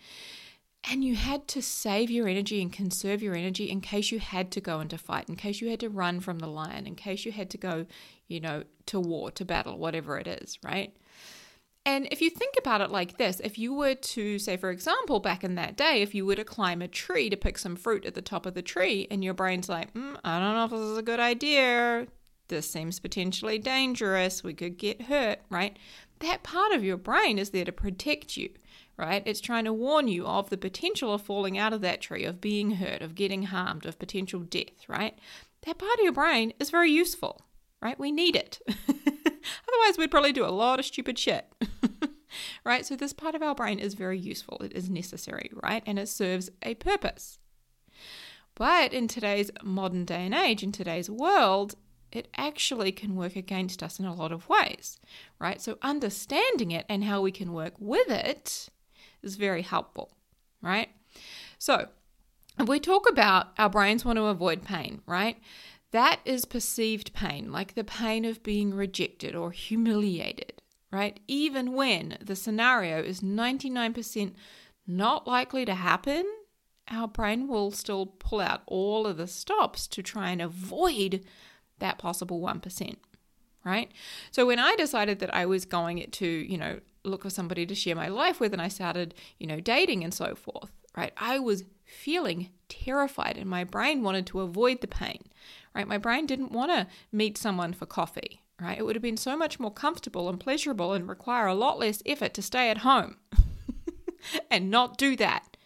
And 0.89 1.03
you 1.03 1.15
had 1.15 1.47
to 1.49 1.61
save 1.61 2.11
your 2.11 2.27
energy 2.27 2.61
and 2.61 2.71
conserve 2.71 3.23
your 3.23 3.35
energy 3.35 3.69
in 3.69 3.79
case 3.79 4.11
you 4.11 4.19
had 4.19 4.51
to 4.51 4.61
go 4.61 4.81
into 4.81 4.97
fight, 4.97 5.29
in 5.29 5.35
case 5.35 5.61
you 5.61 5.69
had 5.69 5.79
to 5.79 5.89
run 5.89 6.19
from 6.19 6.39
the 6.39 6.47
lion, 6.47 6.85
in 6.85 6.95
case 6.95 7.25
you 7.25 7.31
had 7.31 7.49
to 7.51 7.57
go, 7.57 7.85
you 8.27 8.41
know, 8.41 8.63
to 8.87 8.99
war, 8.99 9.31
to 9.31 9.45
battle, 9.45 9.77
whatever 9.77 10.17
it 10.17 10.27
is, 10.27 10.59
right? 10.61 10.93
And 11.85 12.07
if 12.11 12.21
you 12.21 12.29
think 12.29 12.55
about 12.57 12.81
it 12.81 12.91
like 12.91 13.17
this, 13.17 13.41
if 13.43 13.57
you 13.57 13.73
were 13.73 13.95
to, 13.95 14.39
say, 14.39 14.57
for 14.57 14.71
example, 14.71 15.19
back 15.19 15.43
in 15.43 15.55
that 15.55 15.77
day, 15.77 16.01
if 16.01 16.13
you 16.13 16.25
were 16.25 16.35
to 16.35 16.45
climb 16.45 16.81
a 16.81 16.87
tree 16.87 17.29
to 17.29 17.37
pick 17.37 17.57
some 17.57 17.75
fruit 17.75 18.05
at 18.05 18.13
the 18.13 18.21
top 18.21 18.45
of 18.45 18.53
the 18.53 18.61
tree, 18.61 19.07
and 19.09 19.23
your 19.23 19.33
brain's 19.33 19.69
like, 19.69 19.93
mm, 19.93 20.17
I 20.23 20.39
don't 20.39 20.53
know 20.53 20.65
if 20.65 20.71
this 20.71 20.79
is 20.79 20.97
a 20.97 21.01
good 21.01 21.19
idea, 21.19 22.07
this 22.49 22.69
seems 22.69 22.99
potentially 22.99 23.57
dangerous, 23.57 24.43
we 24.43 24.53
could 24.53 24.77
get 24.77 25.03
hurt, 25.03 25.39
right? 25.49 25.77
that 26.23 26.43
part 26.43 26.71
of 26.73 26.83
your 26.83 26.97
brain 26.97 27.37
is 27.37 27.51
there 27.51 27.65
to 27.65 27.71
protect 27.71 28.37
you, 28.37 28.49
right? 29.03 29.23
It's 29.25 29.41
trying 29.41 29.65
to 29.65 29.73
warn 29.73 30.07
you 30.07 30.25
of 30.25 30.49
the 30.49 30.57
potential 30.57 31.13
of 31.13 31.21
falling 31.21 31.57
out 31.57 31.73
of 31.73 31.81
that 31.81 32.01
tree, 32.01 32.23
of 32.23 32.39
being 32.39 32.71
hurt, 32.71 33.01
of 33.01 33.15
getting 33.15 33.43
harmed, 33.43 33.85
of 33.85 33.99
potential 33.99 34.39
death, 34.39 34.87
right? 34.87 35.17
That 35.65 35.77
part 35.77 35.99
of 35.99 36.03
your 36.03 36.13
brain 36.13 36.53
is 36.59 36.69
very 36.69 36.89
useful, 36.89 37.41
right? 37.81 37.99
We 37.99 38.11
need 38.11 38.35
it. 38.35 38.59
Otherwise, 38.67 39.97
we'd 39.97 40.11
probably 40.11 40.31
do 40.31 40.45
a 40.45 40.47
lot 40.47 40.79
of 40.79 40.85
stupid 40.85 41.19
shit. 41.19 41.51
right? 42.65 42.85
So, 42.85 42.95
this 42.95 43.11
part 43.11 43.35
of 43.35 43.41
our 43.41 43.53
brain 43.53 43.77
is 43.77 43.93
very 43.93 44.17
useful. 44.17 44.57
It 44.63 44.71
is 44.71 44.89
necessary, 44.89 45.51
right? 45.61 45.83
And 45.85 45.99
it 45.99 46.07
serves 46.07 46.49
a 46.61 46.75
purpose. 46.75 47.39
But 48.55 48.93
in 48.93 49.07
today's 49.07 49.51
modern 49.63 50.05
day 50.05 50.25
and 50.25 50.33
age, 50.33 50.63
in 50.63 50.71
today's 50.71 51.09
world, 51.09 51.75
it 52.11 52.29
actually 52.37 52.91
can 52.91 53.15
work 53.15 53.35
against 53.35 53.81
us 53.81 53.99
in 53.99 54.05
a 54.05 54.13
lot 54.13 54.31
of 54.31 54.47
ways, 54.47 54.99
right? 55.39 55.61
So, 55.61 55.77
understanding 55.81 56.71
it 56.71 56.85
and 56.87 57.03
how 57.03 57.21
we 57.21 57.31
can 57.31 57.51
work 57.51 57.73
with 57.79 58.09
it 58.09 58.69
is 59.23 59.35
very 59.35 59.61
helpful, 59.61 60.11
right? 60.61 60.89
So, 61.57 61.87
if 62.59 62.67
we 62.67 62.79
talk 62.79 63.09
about 63.09 63.47
our 63.57 63.69
brains 63.69 64.05
want 64.05 64.17
to 64.17 64.25
avoid 64.25 64.63
pain, 64.63 65.01
right? 65.05 65.37
That 65.91 66.19
is 66.25 66.45
perceived 66.45 67.13
pain, 67.13 67.51
like 67.51 67.75
the 67.75 67.83
pain 67.83 68.25
of 68.25 68.43
being 68.43 68.73
rejected 68.73 69.35
or 69.35 69.51
humiliated, 69.51 70.61
right? 70.91 71.19
Even 71.27 71.73
when 71.73 72.17
the 72.21 72.35
scenario 72.35 73.01
is 73.01 73.21
99% 73.21 74.33
not 74.85 75.27
likely 75.27 75.65
to 75.65 75.75
happen, 75.75 76.25
our 76.89 77.07
brain 77.07 77.47
will 77.47 77.71
still 77.71 78.05
pull 78.05 78.41
out 78.41 78.61
all 78.67 79.07
of 79.07 79.17
the 79.17 79.27
stops 79.27 79.87
to 79.87 80.03
try 80.03 80.31
and 80.31 80.41
avoid 80.41 81.23
that 81.79 81.97
possible 81.97 82.41
1%, 82.41 82.95
right? 83.63 83.91
So 84.31 84.45
when 84.45 84.59
I 84.59 84.75
decided 84.75 85.19
that 85.19 85.33
I 85.33 85.45
was 85.45 85.65
going 85.65 86.09
to, 86.09 86.27
you 86.27 86.57
know, 86.57 86.79
look 87.03 87.23
for 87.23 87.29
somebody 87.29 87.65
to 87.65 87.75
share 87.75 87.95
my 87.95 88.07
life 88.07 88.39
with 88.39 88.53
and 88.53 88.61
I 88.61 88.67
started, 88.67 89.13
you 89.39 89.47
know, 89.47 89.59
dating 89.59 90.03
and 90.03 90.13
so 90.13 90.35
forth, 90.35 90.71
right? 90.95 91.13
I 91.17 91.39
was 91.39 91.63
feeling 91.85 92.49
terrified 92.69 93.37
and 93.37 93.49
my 93.49 93.63
brain 93.63 94.03
wanted 94.03 94.25
to 94.27 94.41
avoid 94.41 94.81
the 94.81 94.87
pain, 94.87 95.23
right? 95.75 95.87
My 95.87 95.97
brain 95.97 96.25
didn't 96.25 96.51
want 96.51 96.71
to 96.71 96.87
meet 97.11 97.37
someone 97.37 97.73
for 97.73 97.85
coffee, 97.85 98.41
right? 98.59 98.77
It 98.77 98.85
would 98.85 98.95
have 98.95 99.03
been 99.03 99.17
so 99.17 99.37
much 99.37 99.59
more 99.59 99.71
comfortable 99.71 100.29
and 100.29 100.39
pleasurable 100.39 100.93
and 100.93 101.07
require 101.07 101.47
a 101.47 101.55
lot 101.55 101.79
less 101.79 102.01
effort 102.05 102.33
to 102.35 102.41
stay 102.41 102.69
at 102.69 102.79
home 102.79 103.17
and 104.51 104.69
not 104.69 104.97
do 104.97 105.15
that. 105.17 105.57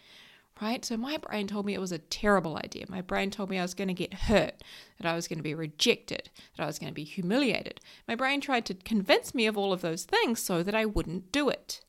Right? 0.60 0.84
So 0.84 0.96
my 0.96 1.18
brain 1.18 1.46
told 1.46 1.66
me 1.66 1.74
it 1.74 1.80
was 1.80 1.92
a 1.92 1.98
terrible 1.98 2.56
idea. 2.56 2.86
My 2.88 3.00
brain 3.00 3.30
told 3.30 3.48
me 3.48 3.58
I 3.58 3.62
was 3.62 3.74
going 3.74 3.88
to 3.88 3.94
get 3.94 4.12
hurt, 4.12 4.54
that 4.98 5.06
I 5.06 5.14
was 5.14 5.28
going 5.28 5.38
to 5.38 5.42
be 5.44 5.54
rejected, 5.54 6.30
that 6.56 6.64
I 6.64 6.66
was 6.66 6.80
going 6.80 6.90
to 6.90 6.94
be 6.94 7.04
humiliated. 7.04 7.80
My 8.08 8.16
brain 8.16 8.40
tried 8.40 8.66
to 8.66 8.74
convince 8.74 9.34
me 9.34 9.46
of 9.46 9.56
all 9.56 9.72
of 9.72 9.82
those 9.82 10.04
things 10.04 10.40
so 10.42 10.64
that 10.64 10.74
I 10.74 10.84
wouldn't 10.84 11.30
do 11.30 11.48
it. 11.48 11.80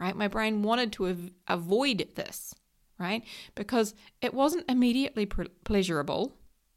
Right? 0.00 0.16
My 0.16 0.26
brain 0.26 0.62
wanted 0.62 0.90
to 0.92 1.08
av- 1.08 1.30
avoid 1.48 2.08
this, 2.14 2.54
right? 2.98 3.22
Because 3.54 3.94
it 4.22 4.32
wasn't 4.32 4.70
immediately 4.70 5.26
pleasurable, 5.26 6.34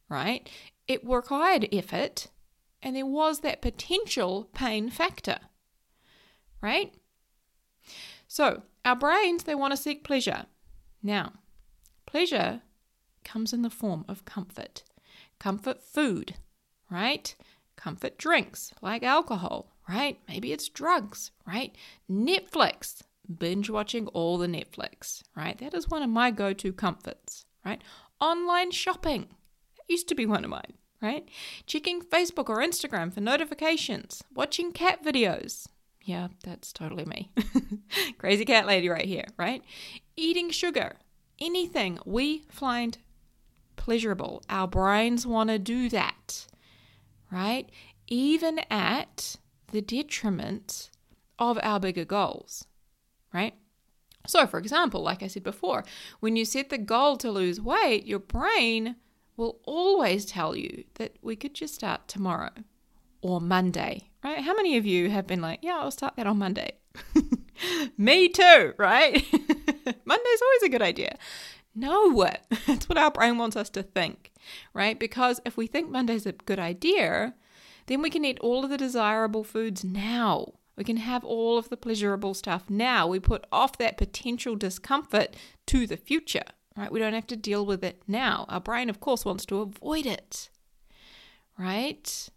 right? 0.10 0.50
It 0.88 1.08
required 1.08 1.70
effort 1.72 2.28
and 2.86 2.96
there 2.96 3.06
was 3.06 3.40
that 3.40 3.64
potential 3.64 4.48
pain 4.54 4.92
factor, 4.92 5.40
right? 6.62 6.94
So, 8.28 8.62
our 8.86 8.96
brains, 8.96 9.44
they 9.44 9.56
want 9.56 9.72
to 9.72 9.78
seek 9.78 10.04
pleasure. 10.04 10.46
Now, 11.06 11.34
pleasure 12.08 12.64
comes 13.24 13.54
in 13.54 13.62
the 13.62 13.70
form 13.70 14.06
of 14.08 14.26
comfort. 14.26 14.82
Comfort 15.40 15.84
food, 15.84 16.34
right? 16.90 17.36
Comfort 17.76 18.18
drinks 18.18 18.74
like 18.82 19.04
alcohol, 19.04 19.78
right? 19.88 20.18
Maybe 20.28 20.52
it's 20.52 20.68
drugs, 20.68 21.30
right? 21.46 21.78
Netflix, 22.10 23.04
binge 23.38 23.70
watching 23.70 24.08
all 24.08 24.40
the 24.40 24.48
Netflix, 24.48 25.22
right? 25.36 25.56
That 25.60 25.76
is 25.76 25.88
one 25.88 26.02
of 26.02 26.10
my 26.10 26.32
go 26.32 26.54
to 26.54 26.74
comforts, 26.74 27.46
right? 27.64 27.84
Online 28.20 28.72
shopping, 28.72 29.28
that 29.78 29.84
used 29.88 30.08
to 30.08 30.16
be 30.16 30.26
one 30.26 30.44
of 30.44 30.50
mine, 30.50 30.74
right? 31.04 31.30
Checking 31.68 32.02
Facebook 32.02 32.50
or 32.50 32.58
Instagram 32.58 33.14
for 33.14 33.22
notifications, 33.22 34.24
watching 34.34 34.72
cat 34.72 35.06
videos. 35.06 35.68
Yeah, 36.06 36.28
that's 36.44 36.72
totally 36.72 37.04
me. 37.06 37.32
Crazy 38.20 38.46
cat 38.46 38.68
lady 38.68 38.90
right 38.90 39.06
here, 39.06 39.26
right? 39.38 39.64
Eating 40.16 40.52
sugar, 40.52 40.98
anything 41.40 41.98
we 42.06 42.44
find 42.48 43.00
pleasurable. 43.76 44.44
Our 44.48 44.68
brains 44.68 45.26
want 45.26 45.50
to 45.50 45.58
do 45.58 45.90
that, 45.90 46.46
right? 47.32 47.68
Even 48.08 48.60
at 48.70 49.38
the 49.72 49.82
detriment 49.82 50.92
of 51.40 51.58
our 51.64 51.80
bigger 51.80 52.06
goals, 52.06 52.68
right? 53.34 53.56
So, 54.28 54.46
for 54.46 54.60
example, 54.60 55.02
like 55.02 55.24
I 55.24 55.28
said 55.28 55.44
before, 55.44 55.84
when 56.20 56.36
you 56.36 56.46
set 56.46 56.70
the 56.70 56.78
goal 56.78 57.18
to 57.18 57.32
lose 57.32 57.60
weight, 57.60 58.06
your 58.06 58.20
brain 58.20 58.96
will 59.38 59.60
always 59.64 60.26
tell 60.26 60.56
you 60.56 60.84
that 60.96 61.18
we 61.24 61.36
could 61.36 61.56
just 61.56 61.74
start 61.76 62.08
tomorrow 62.08 62.52
or 63.22 63.42
Monday, 63.42 64.10
right? 64.26 64.42
How 64.42 64.56
many 64.56 64.76
of 64.78 64.88
you 64.88 65.12
have 65.12 65.28
been 65.28 65.42
like, 65.42 65.60
yeah, 65.62 65.78
I'll 65.78 65.92
start 65.92 66.16
that 66.16 66.26
on 66.26 66.40
Monday? 66.40 66.74
Me 67.98 68.28
too, 68.28 68.74
right? 68.78 69.14
Monday's 69.32 70.42
always 70.42 70.64
a 70.64 70.70
good 70.70 70.82
idea. 70.82 71.16
No, 71.76 72.26
that's 72.68 72.90
what 72.90 72.98
our 72.98 73.12
brain 73.12 73.38
wants 73.38 73.56
us 73.56 73.70
to 73.72 73.84
think, 73.84 74.32
right? 74.74 75.00
Because 75.00 75.40
if 75.46 75.58
we 75.58 75.68
think 75.68 75.90
Monday's 75.90 76.26
a 76.26 76.32
good 76.32 76.58
idea, 76.58 77.36
then 77.86 78.02
we 78.02 78.10
can 78.10 78.26
eat 78.26 78.40
all 78.40 78.64
of 78.64 78.72
the 78.72 78.78
desirable 78.78 79.44
foods 79.44 79.84
now. 79.84 80.54
We 80.76 80.84
can 80.84 80.98
have 80.98 81.24
all 81.24 81.60
of 81.60 81.70
the 81.70 81.78
pleasurable 81.78 82.34
stuff 82.34 82.68
now. 82.68 83.08
We 83.08 83.20
put 83.20 83.46
off 83.52 83.78
that 83.78 83.98
potential 83.98 84.56
discomfort 84.56 85.36
to 85.68 85.86
the 85.86 85.98
future, 85.98 86.44
right? 86.76 86.92
We 86.92 87.00
don't 87.00 87.14
have 87.14 87.28
to 87.28 87.38
deal 87.38 87.64
with 87.64 87.84
it 87.84 88.02
now. 88.08 88.46
Our 88.50 88.60
brain, 88.60 88.90
of 88.90 89.00
course, 89.00 89.24
wants 89.24 89.46
to 89.46 89.60
avoid 89.60 90.08
it, 90.08 90.50
right? 91.60 92.30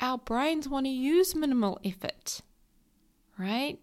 Our 0.00 0.18
brains 0.18 0.68
want 0.68 0.86
to 0.86 0.90
use 0.90 1.34
minimal 1.34 1.78
effort, 1.84 2.40
right? 3.38 3.78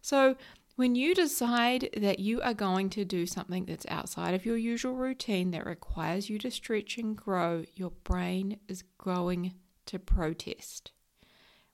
So 0.00 0.36
when 0.76 0.94
you 0.94 1.14
decide 1.14 1.90
that 1.96 2.18
you 2.18 2.40
are 2.40 2.54
going 2.54 2.90
to 2.90 3.04
do 3.04 3.26
something 3.26 3.66
that's 3.66 3.86
outside 3.88 4.34
of 4.34 4.44
your 4.44 4.56
usual 4.56 4.94
routine 4.94 5.50
that 5.50 5.66
requires 5.66 6.30
you 6.30 6.38
to 6.38 6.50
stretch 6.50 6.98
and 6.98 7.16
grow, 7.16 7.64
your 7.74 7.90
brain 8.02 8.58
is 8.66 8.82
going 8.98 9.54
to 9.86 9.98
protest, 9.98 10.92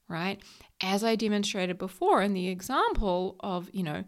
right? 0.09 0.43
As 0.81 1.05
I 1.05 1.17
demonstrated 1.17 1.79
before 1.79 2.21
in 2.23 2.35
the 2.35 2.49
example 2.49 3.37
of, 3.41 3.71
you 3.73 3.83
know, 3.83 4.05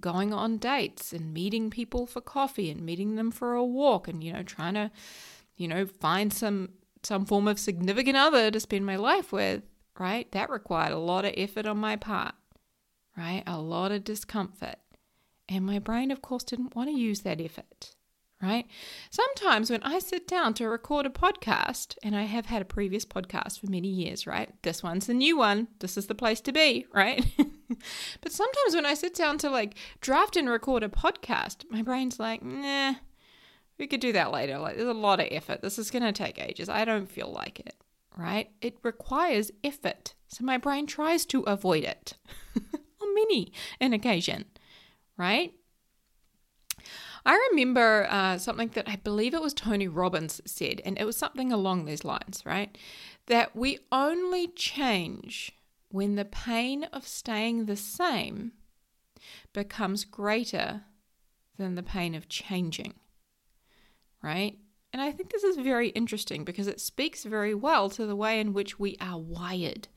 going 0.00 0.32
on 0.32 0.58
dates 0.58 1.12
and 1.12 1.34
meeting 1.34 1.70
people 1.70 2.06
for 2.06 2.20
coffee 2.20 2.70
and 2.70 2.80
meeting 2.80 3.16
them 3.16 3.30
for 3.30 3.54
a 3.54 3.64
walk 3.64 4.08
and 4.08 4.24
you 4.24 4.32
know 4.32 4.42
trying 4.42 4.74
to 4.74 4.90
you 5.56 5.68
know 5.68 5.84
find 5.86 6.32
some 6.32 6.70
some 7.02 7.24
form 7.24 7.48
of 7.48 7.58
significant 7.58 8.16
other 8.16 8.50
to 8.50 8.60
spend 8.60 8.86
my 8.86 8.96
life 8.96 9.32
with 9.32 9.62
right? 9.98 10.30
That 10.32 10.50
required 10.50 10.92
a 10.92 10.98
lot 10.98 11.24
of 11.24 11.34
effort 11.36 11.66
on 11.66 11.78
my 11.78 11.96
part 11.96 12.34
right? 13.16 13.42
A 13.46 13.58
lot 13.58 13.92
of 13.92 14.04
discomfort. 14.04 14.76
And 15.48 15.66
my 15.66 15.78
brain 15.78 16.10
of 16.10 16.22
course 16.22 16.44
didn't 16.44 16.74
want 16.74 16.88
to 16.88 16.96
use 16.96 17.20
that 17.20 17.40
effort 17.40 17.94
right? 18.40 18.66
Sometimes 19.10 19.70
when 19.70 19.82
i 19.82 19.98
sit 19.98 20.26
down 20.26 20.54
to 20.54 20.68
record 20.68 21.06
a 21.06 21.10
podcast 21.10 21.96
and 22.02 22.16
i 22.16 22.22
have 22.22 22.46
had 22.46 22.62
a 22.62 22.64
previous 22.64 23.04
podcast 23.04 23.60
for 23.60 23.70
many 23.70 23.88
years 23.88 24.26
right? 24.26 24.50
This 24.62 24.82
one's 24.82 25.06
the 25.06 25.14
new 25.14 25.36
one. 25.36 25.68
This 25.80 25.96
is 25.96 26.06
the 26.06 26.14
place 26.14 26.40
to 26.42 26.52
be 26.52 26.86
right? 26.92 27.24
But 28.20 28.32
sometimes 28.32 28.74
when 28.74 28.86
I 28.86 28.94
sit 28.94 29.14
down 29.14 29.38
to 29.38 29.50
like 29.50 29.76
draft 30.00 30.36
and 30.36 30.48
record 30.48 30.82
a 30.82 30.88
podcast, 30.88 31.64
my 31.70 31.82
brain's 31.82 32.18
like, 32.18 32.42
nah, 32.42 32.94
we 33.78 33.86
could 33.86 34.00
do 34.00 34.12
that 34.12 34.32
later. 34.32 34.58
Like, 34.58 34.76
there's 34.76 34.88
a 34.88 34.94
lot 34.94 35.20
of 35.20 35.28
effort. 35.30 35.62
This 35.62 35.78
is 35.78 35.90
going 35.90 36.02
to 36.02 36.12
take 36.12 36.38
ages. 36.38 36.68
I 36.68 36.84
don't 36.84 37.10
feel 37.10 37.30
like 37.32 37.60
it, 37.60 37.74
right? 38.16 38.50
It 38.60 38.76
requires 38.82 39.50
effort. 39.64 40.14
So 40.28 40.44
my 40.44 40.58
brain 40.58 40.86
tries 40.86 41.26
to 41.26 41.42
avoid 41.42 41.84
it 41.84 42.14
on 43.02 43.14
many 43.14 43.52
an 43.80 43.92
occasion, 43.92 44.46
right? 45.16 45.52
I 47.24 47.48
remember 47.50 48.06
uh, 48.10 48.38
something 48.38 48.68
that 48.74 48.88
I 48.88 48.96
believe 48.96 49.32
it 49.32 49.42
was 49.42 49.54
Tony 49.54 49.86
Robbins 49.86 50.40
said, 50.44 50.80
and 50.84 50.98
it 50.98 51.04
was 51.04 51.16
something 51.16 51.52
along 51.52 51.84
these 51.84 52.04
lines, 52.04 52.42
right? 52.44 52.76
That 53.26 53.54
we 53.54 53.78
only 53.92 54.48
change 54.48 55.52
when 55.88 56.16
the 56.16 56.24
pain 56.24 56.84
of 56.84 57.06
staying 57.06 57.66
the 57.66 57.76
same 57.76 58.52
becomes 59.52 60.04
greater 60.04 60.82
than 61.58 61.76
the 61.76 61.82
pain 61.82 62.14
of 62.14 62.28
changing. 62.28 62.94
Right? 64.22 64.58
And 64.92 65.00
I 65.00 65.10
think 65.10 65.30
this 65.30 65.42
is 65.42 65.56
very 65.56 65.88
interesting 65.88 66.44
because 66.44 66.66
it 66.66 66.80
speaks 66.80 67.24
very 67.24 67.54
well 67.54 67.88
to 67.90 68.06
the 68.06 68.16
way 68.16 68.38
in 68.40 68.52
which 68.52 68.78
we 68.78 68.96
are 69.00 69.18
wired. 69.18 69.88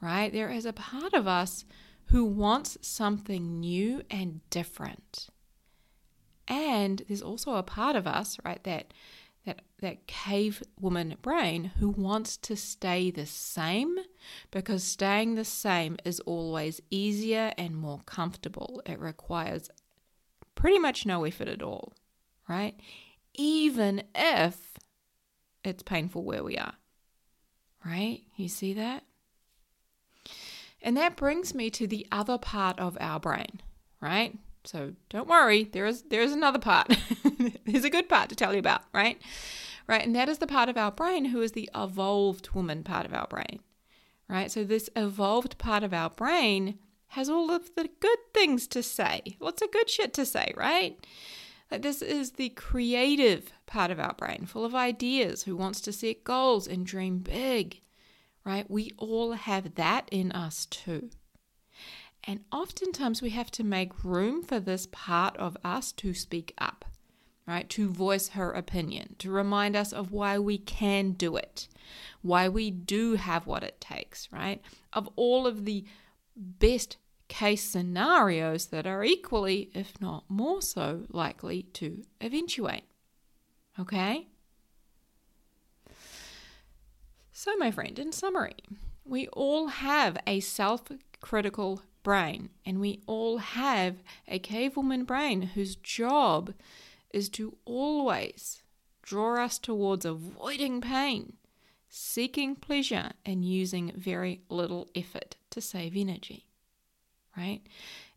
Right? 0.00 0.32
There 0.32 0.50
is 0.50 0.66
a 0.66 0.72
part 0.72 1.14
of 1.14 1.26
us 1.26 1.64
who 2.06 2.24
wants 2.24 2.76
something 2.82 3.60
new 3.60 4.02
and 4.10 4.40
different. 4.50 5.28
And 6.48 7.02
there's 7.06 7.22
also 7.22 7.54
a 7.54 7.62
part 7.62 7.94
of 7.96 8.06
us, 8.06 8.36
right, 8.44 8.62
that 8.64 8.92
that 9.46 9.62
that 9.80 10.06
cave 10.06 10.62
woman 10.78 11.16
brain 11.22 11.72
who 11.78 11.88
wants 11.88 12.36
to 12.36 12.56
stay 12.56 13.10
the 13.10 13.24
same 13.24 13.96
because 14.50 14.84
staying 14.84 15.34
the 15.34 15.44
same 15.44 15.96
is 16.04 16.20
always 16.20 16.80
easier 16.90 17.52
and 17.56 17.74
more 17.74 18.00
comfortable. 18.04 18.82
It 18.84 18.98
requires 18.98 19.70
pretty 20.54 20.78
much 20.78 21.06
no 21.06 21.24
effort 21.24 21.48
at 21.48 21.62
all, 21.62 21.94
right? 22.48 22.78
Even 23.42 24.02
if 24.14 24.76
it's 25.64 25.82
painful 25.82 26.24
where 26.24 26.44
we 26.44 26.58
are. 26.58 26.74
Right? 27.84 28.20
You 28.36 28.48
see 28.48 28.74
that? 28.74 29.04
And 30.82 30.94
that 30.98 31.16
brings 31.16 31.54
me 31.54 31.70
to 31.70 31.86
the 31.86 32.06
other 32.12 32.36
part 32.36 32.78
of 32.78 32.98
our 33.00 33.18
brain, 33.18 33.62
right? 34.00 34.38
So 34.64 34.92
don't 35.08 35.26
worry, 35.26 35.64
there 35.64 35.86
is 35.86 36.02
there 36.02 36.20
is 36.20 36.32
another 36.32 36.58
part. 36.58 36.94
There's 37.64 37.84
a 37.84 37.90
good 37.90 38.10
part 38.10 38.28
to 38.28 38.36
tell 38.36 38.52
you 38.52 38.58
about, 38.58 38.82
right? 38.92 39.20
Right, 39.86 40.04
and 40.04 40.14
that 40.14 40.28
is 40.28 40.38
the 40.38 40.46
part 40.46 40.68
of 40.68 40.76
our 40.76 40.92
brain 40.92 41.26
who 41.26 41.40
is 41.40 41.52
the 41.52 41.70
evolved 41.74 42.50
woman 42.50 42.84
part 42.84 43.06
of 43.06 43.14
our 43.14 43.26
brain. 43.26 43.60
Right? 44.28 44.50
So 44.50 44.64
this 44.64 44.90
evolved 44.94 45.56
part 45.56 45.82
of 45.82 45.94
our 45.94 46.10
brain 46.10 46.78
has 47.08 47.28
all 47.28 47.50
of 47.50 47.74
the 47.74 47.88
good 48.00 48.18
things 48.34 48.66
to 48.68 48.82
say. 48.82 49.36
Lots 49.40 49.62
of 49.62 49.72
good 49.72 49.88
shit 49.88 50.12
to 50.14 50.26
say, 50.26 50.52
right? 50.56 51.04
Like 51.70 51.82
this 51.82 52.02
is 52.02 52.32
the 52.32 52.48
creative 52.50 53.52
part 53.66 53.90
of 53.90 54.00
our 54.00 54.14
brain, 54.14 54.46
full 54.46 54.64
of 54.64 54.74
ideas, 54.74 55.44
who 55.44 55.56
wants 55.56 55.80
to 55.82 55.92
set 55.92 56.24
goals 56.24 56.66
and 56.66 56.84
dream 56.84 57.18
big. 57.18 57.80
Right? 58.44 58.68
We 58.70 58.90
all 58.96 59.32
have 59.32 59.74
that 59.74 60.08
in 60.10 60.32
us 60.32 60.66
too. 60.66 61.10
And 62.24 62.40
oftentimes 62.52 63.22
we 63.22 63.30
have 63.30 63.50
to 63.52 63.64
make 63.64 64.04
room 64.04 64.42
for 64.42 64.60
this 64.60 64.86
part 64.90 65.36
of 65.36 65.56
us 65.64 65.92
to 65.92 66.12
speak 66.12 66.52
up, 66.58 66.84
right? 67.46 67.68
To 67.70 67.88
voice 67.88 68.28
her 68.28 68.52
opinion, 68.52 69.16
to 69.18 69.30
remind 69.30 69.74
us 69.74 69.92
of 69.92 70.12
why 70.12 70.38
we 70.38 70.58
can 70.58 71.12
do 71.12 71.36
it, 71.36 71.68
why 72.22 72.48
we 72.48 72.70
do 72.70 73.14
have 73.14 73.46
what 73.46 73.62
it 73.62 73.80
takes, 73.80 74.28
right? 74.32 74.60
Of 74.92 75.08
all 75.16 75.46
of 75.46 75.64
the 75.64 75.84
best 76.36 76.98
case 77.30 77.62
scenarios 77.62 78.66
that 78.66 78.86
are 78.86 79.04
equally, 79.04 79.70
if 79.72 79.98
not 80.00 80.24
more 80.28 80.60
so, 80.60 81.06
likely 81.08 81.62
to 81.62 82.02
eventuate. 82.20 82.82
Okay? 83.78 84.26
So, 87.32 87.56
my 87.56 87.70
friend, 87.70 87.98
in 87.98 88.12
summary, 88.12 88.56
we 89.04 89.28
all 89.28 89.68
have 89.68 90.18
a 90.26 90.40
self 90.40 90.82
critical 91.22 91.82
brain, 92.02 92.50
and 92.66 92.80
we 92.80 93.00
all 93.06 93.38
have 93.38 94.02
a 94.26 94.40
cavewoman 94.40 95.06
brain 95.06 95.42
whose 95.42 95.76
job 95.76 96.52
is 97.14 97.28
to 97.30 97.56
always 97.64 98.62
draw 99.02 99.42
us 99.42 99.58
towards 99.58 100.04
avoiding 100.04 100.80
pain, 100.80 101.34
seeking 101.88 102.56
pleasure, 102.56 103.12
and 103.24 103.44
using 103.44 103.92
very 103.96 104.40
little 104.48 104.88
effort 104.94 105.36
to 105.50 105.60
save 105.60 105.96
energy. 105.96 106.49
Right? 107.36 107.60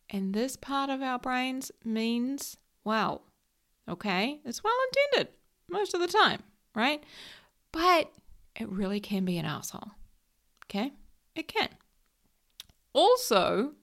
And 0.09 0.33
this 0.33 0.55
part 0.55 0.89
of 0.89 1.01
our 1.01 1.19
brains 1.19 1.71
means 1.83 2.57
well. 2.83 3.23
Okay? 3.89 4.39
It's 4.45 4.63
well 4.63 4.73
intended 4.87 5.33
most 5.69 5.93
of 5.93 6.01
the 6.01 6.07
time, 6.07 6.43
right? 6.75 7.03
But 7.71 8.11
it 8.55 8.69
really 8.69 8.99
can 8.99 9.25
be 9.25 9.37
an 9.37 9.45
asshole. 9.45 9.91
Okay? 10.65 10.93
It 11.35 11.47
can. 11.47 11.69
Also, 12.93 13.73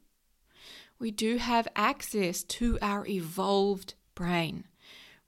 we 0.99 1.11
do 1.11 1.39
have 1.39 1.67
access 1.75 2.45
to 2.45 2.79
our 2.81 3.07
evolved 3.07 3.95
brain, 4.15 4.65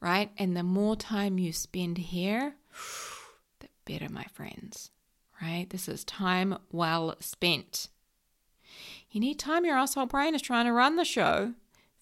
right? 0.01 0.31
And 0.39 0.57
the 0.57 0.63
more 0.63 0.95
time 0.97 1.39
you 1.39 1.53
spend 1.53 1.99
here, 1.99 2.55
the 3.61 3.69
better, 3.85 4.09
my 4.09 4.25
friends, 4.33 4.91
right? 5.41 5.69
This 5.69 5.89
is 5.89 6.05
time 6.05 6.59
well 6.71 7.17
spent. 7.21 7.89
Anytime 9.15 9.65
your 9.65 9.77
asshole 9.77 10.07
brain 10.07 10.35
is 10.35 10.43
trying 10.43 10.67
to 10.67 10.73
run 10.73 10.97
the 10.97 11.05
show, 11.05 11.55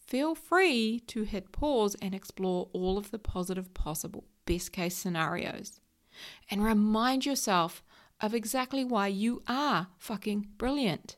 feel 0.07 0.35
free 0.35 1.01
to 1.07 1.23
hit 1.23 1.53
pause 1.53 1.97
and 2.03 2.15
explore 2.15 2.69
all 2.73 2.99
of 2.99 3.11
the 3.11 3.19
positive 3.19 3.75
possible 3.75 4.25
best 4.47 4.73
case 4.73 4.97
scenarios. 4.97 5.81
And 6.51 6.65
remind 6.65 7.25
yourself 7.27 7.83
of 8.21 8.35
exactly 8.35 8.85
why 8.85 9.07
you 9.07 9.43
are 9.49 9.89
fucking 9.99 10.49
brilliant. 10.59 11.17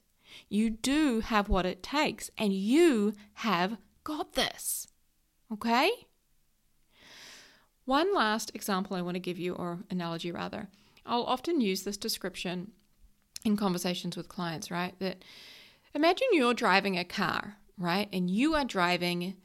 You 0.49 0.71
do 0.71 1.21
have 1.21 1.49
what 1.49 1.67
it 1.67 1.83
takes, 1.83 2.31
and 2.39 2.53
you 2.53 3.13
have 3.35 3.77
got 4.05 4.35
this. 4.35 4.87
Okay? 5.53 5.91
One 7.85 8.15
last 8.15 8.53
example 8.55 8.97
I 8.97 9.03
want 9.03 9.17
to 9.17 9.21
give 9.21 9.39
you, 9.39 9.55
or 9.55 9.81
analogy 9.91 10.31
rather. 10.31 10.69
I'll 11.05 11.25
often 11.25 11.61
use 11.61 11.83
this 11.83 11.97
description 11.97 12.73
in 13.45 13.57
conversations 13.57 14.17
with 14.17 14.29
clients, 14.29 14.71
right? 14.71 14.97
That 15.01 15.25
imagine 15.95 16.29
you're 16.33 16.55
driving 16.55 16.99
a 16.99 17.05
car, 17.05 17.57
right? 17.79 18.09
And 18.13 18.31
you 18.31 18.55
are 18.55 18.65
driving 18.65 19.37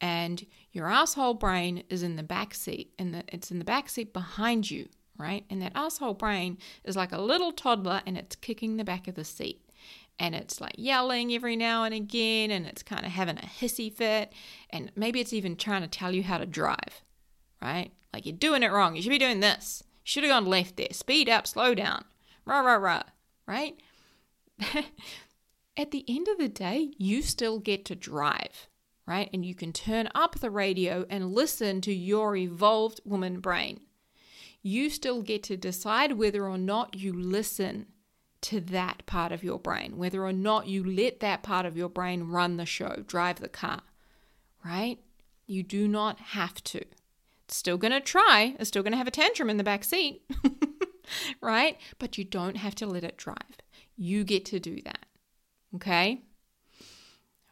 and 0.00 0.44
your 0.72 0.88
asshole 0.88 1.34
brain 1.34 1.84
is 1.88 2.02
in 2.02 2.16
the 2.16 2.22
back 2.22 2.54
seat 2.54 2.92
and 2.98 3.14
the, 3.14 3.24
it's 3.28 3.50
in 3.50 3.58
the 3.58 3.64
back 3.64 3.88
seat 3.88 4.12
behind 4.12 4.70
you, 4.70 4.88
right? 5.18 5.44
And 5.50 5.60
that 5.62 5.72
asshole 5.74 6.14
brain 6.14 6.58
is 6.84 6.96
like 6.96 7.12
a 7.12 7.20
little 7.20 7.52
toddler 7.52 8.02
and 8.06 8.16
it's 8.16 8.36
kicking 8.36 8.76
the 8.76 8.84
back 8.84 9.08
of 9.08 9.14
the 9.14 9.24
seat. 9.24 9.62
And 10.18 10.34
it's 10.34 10.60
like 10.60 10.74
yelling 10.76 11.32
every 11.32 11.56
now 11.56 11.84
and 11.84 11.94
again 11.94 12.50
and 12.50 12.66
it's 12.66 12.82
kind 12.82 13.06
of 13.06 13.12
having 13.12 13.38
a 13.38 13.42
hissy 13.42 13.92
fit. 13.92 14.32
And 14.68 14.92
maybe 14.94 15.20
it's 15.20 15.32
even 15.32 15.56
trying 15.56 15.82
to 15.82 15.88
tell 15.88 16.14
you 16.14 16.22
how 16.22 16.38
to 16.38 16.46
drive 16.46 17.02
right? 17.60 17.92
Like 18.12 18.26
you're 18.26 18.36
doing 18.36 18.62
it 18.62 18.72
wrong. 18.72 18.96
You 18.96 19.02
should 19.02 19.10
be 19.10 19.18
doing 19.18 19.40
this. 19.40 19.82
You 19.86 20.00
should 20.04 20.24
have 20.24 20.30
gone 20.30 20.46
left 20.46 20.76
there. 20.76 20.88
Speed 20.92 21.28
up. 21.28 21.46
Slow 21.46 21.74
down. 21.74 22.04
Rah 22.44 22.60
rah 22.60 22.76
rah 22.76 23.02
right 23.46 23.74
at 25.80 25.90
the 25.90 26.04
end 26.08 26.28
of 26.28 26.38
the 26.38 26.48
day 26.48 26.92
you 26.98 27.22
still 27.22 27.58
get 27.58 27.84
to 27.84 27.94
drive 27.94 28.68
right 29.06 29.30
and 29.32 29.44
you 29.44 29.54
can 29.54 29.72
turn 29.72 30.08
up 30.14 30.38
the 30.38 30.50
radio 30.50 31.04
and 31.10 31.32
listen 31.32 31.80
to 31.80 31.92
your 31.92 32.36
evolved 32.36 33.00
woman 33.04 33.40
brain 33.40 33.80
you 34.62 34.90
still 34.90 35.22
get 35.22 35.42
to 35.44 35.56
decide 35.56 36.12
whether 36.12 36.46
or 36.46 36.58
not 36.58 36.94
you 36.94 37.12
listen 37.12 37.86
to 38.42 38.60
that 38.60 39.04
part 39.06 39.32
of 39.32 39.44
your 39.44 39.58
brain, 39.58 39.96
whether 39.96 40.24
or 40.24 40.32
not 40.32 40.66
you 40.66 40.82
let 40.84 41.20
that 41.20 41.42
part 41.42 41.66
of 41.66 41.76
your 41.76 41.88
brain 41.88 42.24
run 42.24 42.56
the 42.56 42.66
show, 42.66 43.02
drive 43.06 43.40
the 43.40 43.48
car, 43.48 43.82
right? 44.64 44.98
You 45.46 45.62
do 45.62 45.86
not 45.86 46.18
have 46.20 46.62
to. 46.64 46.84
Still 47.48 47.78
going 47.78 47.92
to 47.92 48.00
try, 48.00 48.54
it's 48.58 48.68
still 48.68 48.82
going 48.82 48.92
to 48.92 48.98
have 48.98 49.08
a 49.08 49.12
tantrum 49.12 49.50
in 49.50 49.56
the 49.56 49.64
back 49.64 49.84
seat, 49.84 50.22
right? 51.40 51.78
But 51.98 52.16
you 52.16 52.24
don't 52.24 52.56
have 52.56 52.74
to 52.76 52.86
let 52.86 53.04
it 53.04 53.16
drive. 53.16 53.36
You 53.96 54.24
get 54.24 54.44
to 54.46 54.60
do 54.60 54.80
that, 54.82 55.06
okay? 55.76 56.22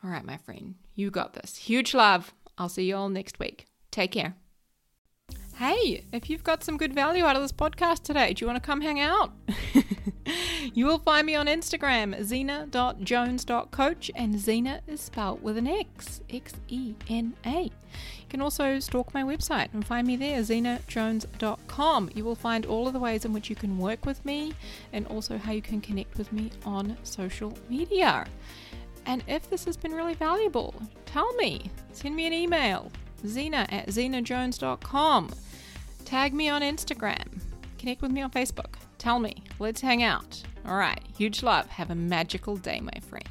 All 0.03 0.11
right, 0.11 0.25
my 0.25 0.37
friend, 0.39 0.77
you 0.95 1.11
got 1.11 1.35
this. 1.35 1.57
Huge 1.57 1.95
love. 1.95 2.33
I'll 2.57 2.69
see 2.69 2.85
you 2.85 2.97
all 2.97 3.09
next 3.09 3.39
week. 3.39 3.67
Take 3.91 4.13
care. 4.13 4.37
Hey, 5.59 6.05
if 6.13 6.31
you've 6.31 6.45
got 6.45 6.63
some 6.63 6.77
good 6.77 6.95
value 6.95 7.25
out 7.25 7.35
of 7.35 7.43
this 7.43 7.51
podcast 7.51 8.05
today, 8.05 8.33
do 8.33 8.45
you 8.45 8.47
want 8.47 8.63
to 8.63 8.65
come 8.65 8.81
hang 8.81 9.01
out? 9.01 9.33
you 10.73 10.87
will 10.87 11.01
find 11.01 11.27
me 11.27 11.35
on 11.35 11.47
Instagram, 11.49 12.17
xena.jones.coach, 12.17 14.11
and 14.15 14.37
Xena 14.37 14.81
is 14.87 15.01
spelled 15.01 15.43
with 15.43 15.57
an 15.57 15.67
X, 15.67 16.21
X 16.31 16.53
E 16.69 16.95
N 17.09 17.35
A. 17.45 17.63
You 17.63 18.29
can 18.29 18.41
also 18.41 18.79
stalk 18.79 19.13
my 19.13 19.25
website 19.25 19.75
and 19.75 19.85
find 19.85 20.07
me 20.07 20.15
there, 20.15 20.39
xenajones.com. 20.43 22.11
You 22.15 22.25
will 22.25 22.37
find 22.37 22.65
all 22.65 22.87
of 22.87 22.93
the 22.93 23.01
ways 23.01 23.25
in 23.25 23.33
which 23.33 23.51
you 23.51 23.57
can 23.57 23.79
work 23.79 24.07
with 24.07 24.25
me 24.25 24.53
and 24.93 25.09
also 25.09 25.39
how 25.39 25.51
you 25.51 25.63
can 25.63 25.81
connect 25.81 26.19
with 26.19 26.33
me 26.33 26.53
on 26.65 26.97
social 27.03 27.53
media. 27.69 28.27
And 29.07 29.25
if 29.27 29.51
this 29.51 29.65
has 29.65 29.77
been 29.77 29.93
really 29.93 30.15
valuable, 30.15 30.73
tell 31.05 31.33
me. 31.35 31.69
Send 31.91 32.15
me 32.15 32.29
an 32.29 32.33
email, 32.33 32.93
xena 33.25 33.67
at 33.73 33.89
xenajones.com. 33.89 35.31
Tag 36.09 36.33
me 36.33 36.49
on 36.49 36.63
Instagram. 36.63 37.39
Connect 37.79 38.01
with 38.01 38.11
me 38.13 38.23
on 38.23 38.31
Facebook. 38.31 38.77
Tell 38.97 39.19
me. 39.19 39.45
Let's 39.59 39.83
hang 39.83 40.03
out. 40.03 40.43
All 40.65 40.79
right. 40.79 41.03
Huge 41.19 41.43
love. 41.43 41.67
Have 41.67 41.91
a 41.91 41.95
magical 41.95 42.57
day, 42.57 42.81
my 42.81 42.99
friend. 43.11 43.29